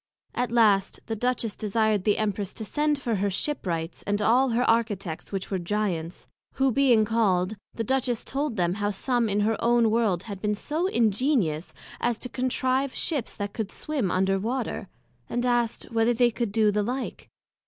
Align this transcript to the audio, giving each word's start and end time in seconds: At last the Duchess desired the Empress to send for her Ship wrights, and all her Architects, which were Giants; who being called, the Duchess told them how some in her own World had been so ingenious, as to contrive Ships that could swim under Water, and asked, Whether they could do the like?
At 0.33 0.51
last 0.51 0.99
the 1.05 1.15
Duchess 1.15 1.55
desired 1.55 2.05
the 2.05 2.17
Empress 2.17 2.53
to 2.55 2.65
send 2.65 2.99
for 2.99 3.17
her 3.17 3.29
Ship 3.29 3.63
wrights, 3.67 4.03
and 4.07 4.19
all 4.19 4.49
her 4.49 4.63
Architects, 4.67 5.31
which 5.31 5.51
were 5.51 5.59
Giants; 5.59 6.27
who 6.53 6.71
being 6.71 7.05
called, 7.05 7.55
the 7.75 7.83
Duchess 7.83 8.25
told 8.25 8.55
them 8.55 8.73
how 8.73 8.89
some 8.89 9.29
in 9.29 9.41
her 9.41 9.63
own 9.63 9.91
World 9.91 10.23
had 10.23 10.41
been 10.41 10.55
so 10.55 10.87
ingenious, 10.87 11.71
as 11.99 12.17
to 12.17 12.29
contrive 12.29 12.95
Ships 12.95 13.35
that 13.35 13.53
could 13.53 13.71
swim 13.71 14.09
under 14.09 14.39
Water, 14.39 14.87
and 15.29 15.45
asked, 15.45 15.83
Whether 15.91 16.15
they 16.15 16.31
could 16.31 16.51
do 16.51 16.71
the 16.71 16.81
like? 16.81 17.29